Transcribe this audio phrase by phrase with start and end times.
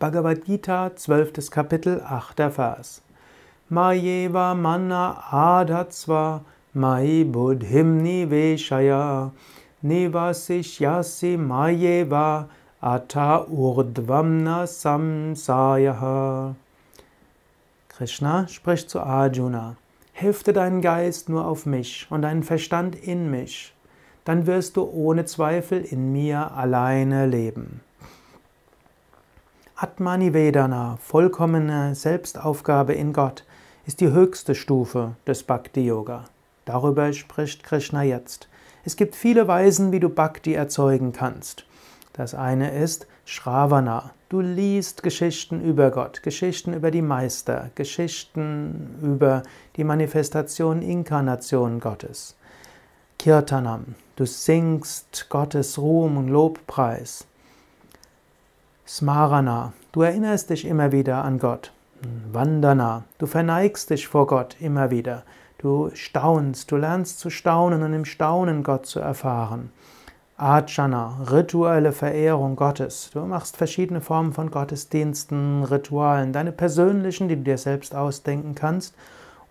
[0.00, 1.50] Bhagavad Gita, 12.
[1.50, 2.50] Kapitel, 8.
[2.50, 3.02] Vers.
[3.68, 6.42] Mayeva manna adatsva
[6.72, 9.32] mai buddhim niveshaya
[9.84, 12.46] nivasishyasi mayeva
[12.80, 16.54] ata urdvamna samsayaha.
[17.88, 19.74] Krishna spricht zu Arjuna.
[20.12, 23.74] Hefte deinen Geist nur auf mich und deinen Verstand in mich,
[24.24, 27.80] dann wirst du ohne Zweifel in mir alleine leben.
[29.80, 33.44] Atmani Vedana, vollkommene Selbstaufgabe in Gott,
[33.86, 36.24] ist die höchste Stufe des Bhakti Yoga.
[36.64, 38.48] Darüber spricht Krishna jetzt.
[38.84, 41.64] Es gibt viele Weisen, wie du Bhakti erzeugen kannst.
[42.12, 44.10] Das eine ist Shravana.
[44.28, 49.44] Du liest Geschichten über Gott, Geschichten über die Meister, Geschichten über
[49.76, 52.36] die Manifestation, Inkarnation Gottes.
[53.16, 53.94] Kirtanam.
[54.16, 57.28] Du singst Gottes Ruhm und Lobpreis.
[58.90, 61.72] Smarana, du erinnerst dich immer wieder an Gott.
[62.32, 65.24] Vandana, du verneigst dich vor Gott immer wieder.
[65.58, 69.72] Du staunst, du lernst zu staunen und im Staunen Gott zu erfahren.
[70.38, 73.10] Archana, rituelle Verehrung Gottes.
[73.12, 78.94] Du machst verschiedene Formen von Gottesdiensten, Ritualen, deine persönlichen, die du dir selbst ausdenken kannst,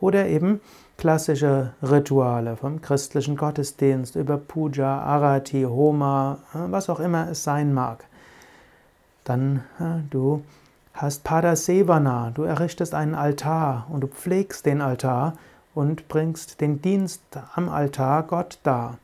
[0.00, 0.62] oder eben
[0.96, 8.06] klassische Rituale vom christlichen Gottesdienst über Puja, Arati, Homa, was auch immer es sein mag.
[9.26, 9.64] Dann
[10.10, 10.44] du
[10.94, 15.34] hast Padasevana, du errichtest einen Altar und du pflegst den Altar
[15.74, 17.20] und bringst den Dienst
[17.54, 18.98] am Altar Gott dar.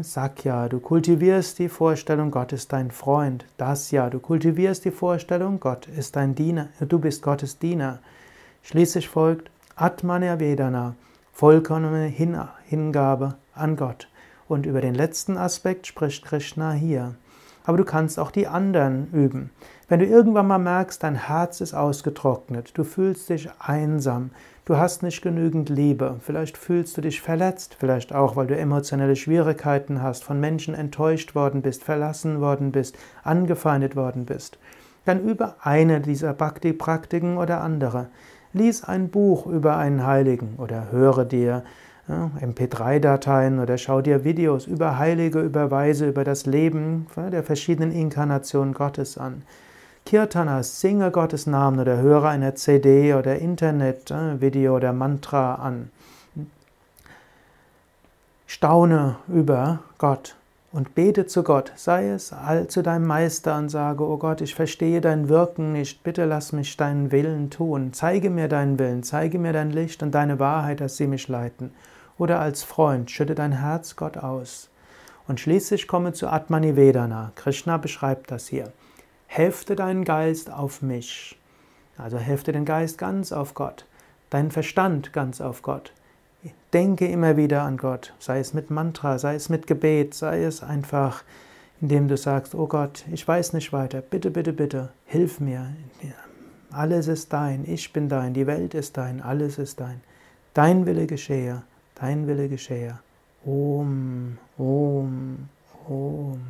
[0.00, 3.46] Sakya, du kultivierst die Vorstellung, Gott ist dein Freund.
[3.56, 7.98] Dasya, du kultivierst die Vorstellung, Gott ist dein Diener, du bist Gottes Diener.
[8.62, 10.94] Schließlich folgt Atmanya Vedana,
[11.32, 14.08] vollkommene Hingabe an Gott.
[14.48, 17.16] Und über den letzten Aspekt spricht Krishna hier
[17.64, 19.50] aber du kannst auch die anderen üben.
[19.88, 24.30] Wenn du irgendwann mal merkst, dein Herz ist ausgetrocknet, du fühlst dich einsam,
[24.64, 29.16] du hast nicht genügend Liebe, vielleicht fühlst du dich verletzt, vielleicht auch, weil du emotionelle
[29.16, 34.58] Schwierigkeiten hast, von Menschen enttäuscht worden bist, verlassen worden bist, angefeindet worden bist,
[35.06, 38.08] dann übe eine dieser Bhakti-Praktiken oder andere.
[38.52, 41.64] Lies ein Buch über einen Heiligen oder höre dir
[42.08, 48.72] MP3-Dateien oder schau dir Videos über Heilige, über Weise, über das Leben der verschiedenen Inkarnationen
[48.72, 49.42] Gottes an.
[50.06, 55.90] Kirtana, singe Gottes Namen oder höre eine CD oder Internet-Video oder Mantra an.
[58.46, 60.34] Staune über Gott
[60.72, 62.34] und bete zu Gott, sei es
[62.68, 66.74] zu deinem Meister und sage, oh Gott, ich verstehe dein Wirken nicht, bitte lass mich
[66.78, 70.96] deinen Willen tun, zeige mir deinen Willen, zeige mir dein Licht und deine Wahrheit, dass
[70.96, 71.70] sie mich leiten
[72.18, 74.68] oder als Freund, schütte dein Herz Gott aus.
[75.26, 77.32] Und schließlich komme zu Atmani Vedana.
[77.36, 78.72] Krishna beschreibt das hier.
[79.26, 81.38] Hefte deinen Geist auf mich.
[81.96, 83.84] Also hefte den Geist ganz auf Gott,
[84.30, 85.92] deinen Verstand ganz auf Gott.
[86.72, 90.62] Denke immer wieder an Gott, sei es mit Mantra, sei es mit Gebet, sei es
[90.62, 91.24] einfach,
[91.80, 95.72] indem du sagst, oh Gott, ich weiß nicht weiter, bitte, bitte, bitte, hilf mir.
[96.70, 100.00] Alles ist dein, ich bin dein, die Welt ist dein, alles ist dein.
[100.54, 101.62] Dein Wille geschehe
[102.00, 102.98] dein Wille geschehe.
[103.44, 105.48] Om, Om,
[105.88, 106.40] Om.